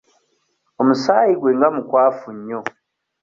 [0.81, 2.59] Omusaayi gwe nga mukwafu nnyo.